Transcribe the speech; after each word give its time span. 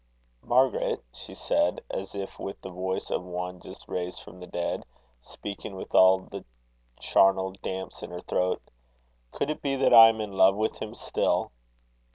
"Margaret," 0.41 1.03
she 1.13 1.35
said, 1.35 1.81
as 1.91 2.15
if 2.15 2.39
with 2.39 2.59
the 2.61 2.71
voice 2.71 3.03
as 3.11 3.17
of 3.17 3.23
one 3.23 3.59
just 3.59 3.87
raised 3.87 4.19
from 4.21 4.39
the 4.39 4.47
dead, 4.47 4.83
speaking 5.21 5.75
with 5.75 5.93
all 5.93 6.21
the 6.21 6.43
charnel 6.99 7.51
damps 7.61 8.01
in 8.01 8.09
her 8.09 8.21
throat, 8.21 8.59
"could 9.31 9.51
it 9.51 9.61
be 9.61 9.75
that 9.75 9.93
I 9.93 10.09
am 10.09 10.19
in 10.19 10.31
love 10.35 10.55
with 10.55 10.81
him 10.81 10.95
still?" 10.95 11.51